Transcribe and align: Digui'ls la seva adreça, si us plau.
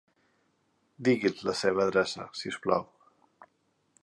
Digui'ls 1.09 1.45
la 1.49 1.55
seva 1.61 1.85
adreça, 1.85 2.29
si 2.41 2.55
us 2.55 2.61
plau. 2.65 2.91